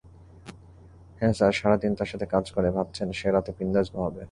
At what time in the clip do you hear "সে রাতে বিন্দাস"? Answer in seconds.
3.11-3.87